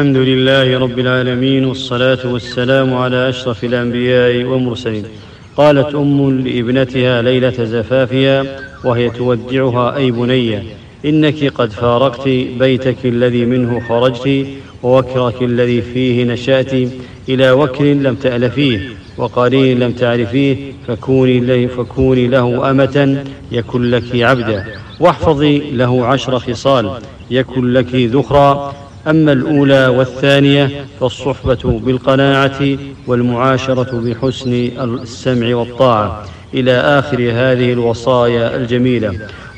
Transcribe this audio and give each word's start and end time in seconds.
الحمد 0.00 0.16
لله 0.16 0.78
رب 0.78 0.98
العالمين 0.98 1.64
والصلاة 1.64 2.32
والسلام 2.32 2.94
على 2.94 3.28
أشرف 3.28 3.64
الأنبياء 3.64 4.44
والمرسلين. 4.44 5.04
قالت 5.56 5.94
أم 5.94 6.40
لابنتها 6.40 7.22
ليلة 7.22 7.64
زفافها 7.64 8.44
وهي 8.84 9.10
تودعها 9.10 9.96
أي 9.96 10.10
بني 10.10 10.62
إنك 11.04 11.44
قد 11.44 11.70
فارقت 11.70 12.28
بيتك 12.58 12.96
الذي 13.04 13.44
منه 13.44 13.80
خرجت 13.88 14.46
ووكرك 14.82 15.42
الذي 15.42 15.82
فيه 15.82 16.24
نشأت 16.24 16.72
إلى 17.28 17.50
وكر 17.50 17.84
لم 17.84 18.14
تألفيه 18.14 18.80
وقرين 19.18 19.78
لم 19.78 19.92
تعرفيه 19.92 20.56
فكوني 20.88 21.40
له, 21.40 21.66
فكوني 21.66 22.26
له 22.26 22.70
أمة 22.70 23.24
يكن 23.52 23.90
لك 23.90 24.22
عبدا 24.22 24.66
واحفظي 25.00 25.70
له 25.70 26.06
عشر 26.06 26.38
خصال 26.38 26.90
يكن 27.30 27.72
لك 27.72 27.94
ذخرا 27.94 28.74
أما 29.06 29.32
الأولى 29.32 29.86
والثانية 29.86 30.84
فالصحبة 31.00 31.80
بالقناعة 31.84 32.60
والمعاشرة 33.06 34.00
بحسن 34.00 34.70
السمع 35.02 35.54
والطاعة 35.56 36.24
إلى 36.54 36.72
آخر 36.72 37.16
هذه 37.16 37.72
الوصايا 37.72 38.56
الجميلة. 38.56 39.12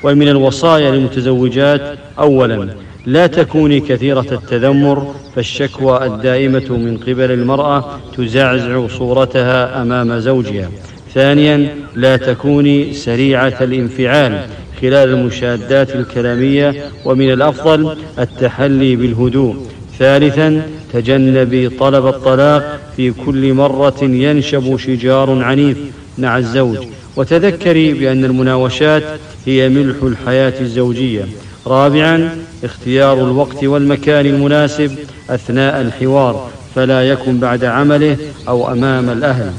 ومن 0.04 0.28
الوصايا 0.28 0.90
للمتزوجات 0.90 1.98
أولا 2.18 2.68
لا 3.06 3.26
تكوني 3.26 3.80
كثيرة 3.80 4.26
التذمر 4.32 5.14
فالشكوى 5.36 6.06
الدائمة 6.06 6.70
من 6.70 6.96
قبل 6.96 7.30
المرأة 7.30 7.84
تزعزع 8.16 8.86
صورتها 8.88 9.82
أمام 9.82 10.18
زوجها. 10.18 10.68
ثانيا 11.14 11.68
لا 11.94 12.16
تكوني 12.16 12.94
سريعة 12.94 13.54
الانفعال 13.60 14.46
خلال 14.80 15.08
المشادات 15.08 15.96
الكلامية 15.96 16.84
ومن 17.04 17.32
الأفضل 17.32 17.96
التحلي 18.18 18.96
بالهدوء. 18.96 19.56
ثالثا 19.98 20.62
تجنبي 20.92 21.68
طلب 21.68 22.06
الطلاق 22.06 22.80
في 22.96 23.10
كل 23.10 23.54
مرة 23.54 23.98
ينشب 24.02 24.76
شجار 24.76 25.42
عنيف 25.42 25.78
مع 26.18 26.38
الزوج. 26.38 26.78
وتذكري 27.16 27.92
بأن 27.92 28.24
المناوشات 28.24 29.02
هي 29.46 29.68
ملح 29.68 29.96
الحياة 30.02 30.60
الزوجية. 30.60 31.24
رابعا 31.66 32.38
اختيار 32.64 33.14
الوقت 33.24 33.64
والمكان 33.64 34.26
المناسب 34.26 34.98
أثناء 35.30 35.80
الحوار 35.80 36.50
فلا 36.74 37.02
يكن 37.08 37.38
بعد 37.38 37.64
عمله 37.64 38.16
أو 38.48 38.72
أمام 38.72 39.10
الأهل. 39.10 39.52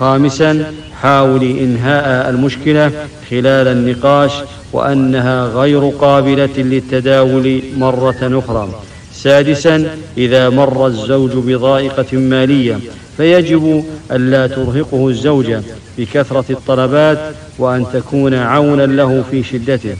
خامسا 0.00 0.72
حاولي 1.02 1.64
إنهاء 1.64 2.30
المشكلة 2.30 2.92
خلال 3.30 3.68
النقاش 3.68 4.32
وأنها 4.72 5.46
غير 5.46 5.88
قابلة 5.88 6.56
للتداول 6.56 7.62
مرة 7.76 8.16
أخرى. 8.22 8.68
سادسا 9.12 9.96
إذا 10.18 10.48
مر 10.48 10.86
الزوج 10.86 11.30
بضائقة 11.34 12.16
مالية 12.16 12.78
فيجب 13.16 13.84
ألا 14.12 14.46
ترهقه 14.46 15.08
الزوجة 15.08 15.62
بكثرة 15.98 16.44
الطلبات 16.50 17.18
وأن 17.58 17.86
تكون 17.92 18.34
عونا 18.34 18.86
له 18.86 19.24
في 19.30 19.42
شدته. 19.42 19.96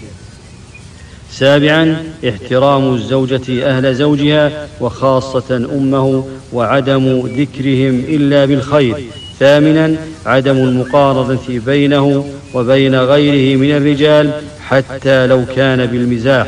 سابعا 1.30 2.04
احترام 2.28 2.94
الزوجة 2.94 3.66
أهل 3.66 3.94
زوجها 3.94 4.66
وخاصة 4.80 5.56
أمه 5.56 6.24
وعدم 6.52 7.26
ذكرهم 7.26 8.04
إلا 8.08 8.44
بالخير. 8.44 8.96
ثامنا 9.40 9.96
عدم 10.26 10.56
المقارنة 10.56 11.60
بينه 11.66 12.24
وبين 12.54 12.94
غيره 12.94 13.58
من 13.58 13.76
الرجال 13.76 14.30
حتى 14.68 15.26
لو 15.26 15.44
كان 15.56 15.86
بالمزاح. 15.86 16.46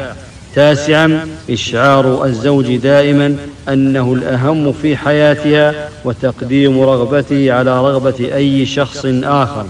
تاسعا 0.54 1.26
إشعار 1.50 2.24
الزوج 2.24 2.76
دائما 2.76 3.36
أنه 3.68 4.14
الأهم 4.14 4.72
في 4.72 4.96
حياتها 4.96 5.88
وتقديم 6.04 6.80
رغبته 6.80 7.52
على 7.52 7.80
رغبة 7.80 8.34
أي 8.34 8.66
شخص 8.66 9.06
آخر. 9.24 9.66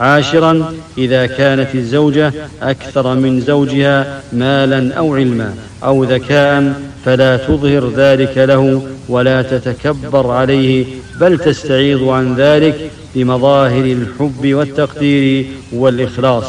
عاشرا 0.00 0.74
إذا 0.98 1.26
كانت 1.26 1.74
الزوجة 1.74 2.32
أكثر 2.62 3.14
من 3.14 3.40
زوجها 3.40 4.20
مالا 4.32 4.94
أو 4.94 5.14
علما 5.14 5.54
أو 5.84 6.04
ذكاء 6.04 6.80
فلا 7.04 7.36
تظهر 7.36 7.92
ذلك 7.96 8.38
له 8.38 8.82
ولا 9.08 9.42
تتكبر 9.42 10.30
عليه 10.30 10.86
بل 11.20 11.38
تستعيض 11.38 12.08
عن 12.08 12.34
ذلك 12.34 12.90
بمظاهر 13.14 13.84
الحب 13.84 14.54
والتقدير 14.54 15.46
والإخلاص. 15.72 16.44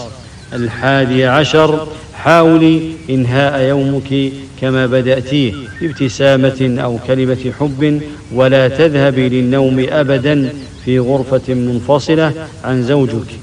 الحادي 0.53 1.25
عشر 1.25 1.88
حاولي 2.13 2.91
إنهاء 3.09 3.62
يومك 3.62 4.31
كما 4.62 4.85
بدأتيه 4.85 5.53
بابتسامة 5.81 6.78
أو 6.83 7.00
كلمة 7.07 7.51
حب 7.59 8.01
ولا 8.33 8.68
تذهبي 8.68 9.29
للنوم 9.29 9.85
أبدا 9.89 10.53
في 10.85 11.00
غرفة 11.00 11.53
منفصلة 11.53 12.33
عن 12.63 12.83
زوجك. 12.83 13.39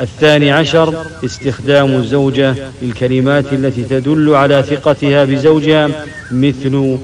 الثاني 0.00 0.50
عشر 0.50 1.04
استخدام 1.24 1.96
الزوجة 1.96 2.54
للكلمات 2.82 3.52
التي 3.52 3.82
تدل 3.82 4.34
على 4.34 4.62
ثقتها 4.62 5.24
بزوجها 5.24 5.90
مثل 6.30 6.98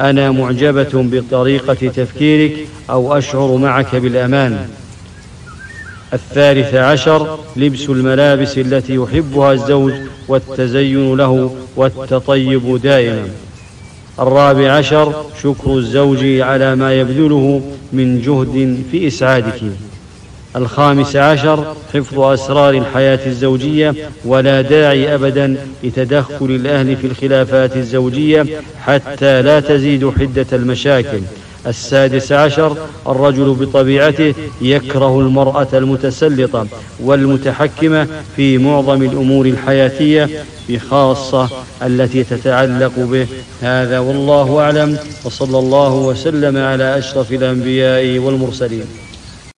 أنا 0.00 0.30
معجبة 0.30 0.90
بطريقة 0.94 1.74
تفكيرك 1.74 2.52
أو 2.90 3.18
أشعر 3.18 3.56
معك 3.56 3.96
بالأمان. 3.96 4.68
الثالث 6.12 6.74
عشر 6.74 7.38
لبس 7.56 7.88
الملابس 7.88 8.58
التي 8.58 8.94
يحبها 8.94 9.52
الزوج 9.52 9.92
والتزين 10.28 11.16
له 11.16 11.56
والتطيب 11.76 12.80
دائما. 12.82 13.28
الرابع 14.20 14.72
عشر 14.72 15.24
شكر 15.42 15.76
الزوج 15.76 16.24
على 16.40 16.76
ما 16.76 16.94
يبذله 16.94 17.62
من 17.92 18.20
جهد 18.20 18.82
في 18.90 19.06
إسعادك. 19.06 19.60
الخامس 20.58 21.16
عشر 21.16 21.74
حفظ 21.94 22.20
أسرار 22.20 22.74
الحياة 22.74 23.26
الزوجية 23.26 23.94
ولا 24.24 24.60
داعي 24.60 25.14
أبدا 25.14 25.56
لتدخل 25.84 26.46
الأهل 26.46 26.96
في 26.96 27.06
الخلافات 27.06 27.76
الزوجية 27.76 28.46
حتى 28.80 29.42
لا 29.42 29.60
تزيد 29.60 30.10
حدة 30.10 30.46
المشاكل. 30.52 31.20
السادس 31.66 32.32
عشر 32.32 32.76
الرجل 33.08 33.54
بطبيعته 33.54 34.34
يكره 34.60 35.20
المرأة 35.20 35.68
المتسلطة 35.72 36.66
والمتحكمة 37.00 38.06
في 38.36 38.58
معظم 38.58 39.02
الأمور 39.02 39.46
الحياتية 39.46 40.28
بخاصة 40.68 41.48
التي 41.82 42.24
تتعلق 42.24 42.92
به. 42.96 43.26
هذا 43.62 43.98
والله 43.98 44.60
أعلم 44.60 44.98
وصلى 45.24 45.58
الله 45.58 45.94
وسلم 45.94 46.56
على 46.56 46.98
أشرف 46.98 47.32
الأنبياء 47.32 48.18
والمرسلين. 48.18 49.07